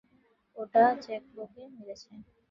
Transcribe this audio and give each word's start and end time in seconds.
ওটা 0.57 0.83
জ্যাকবকে 1.03 1.63
মেরেছে। 1.73 2.11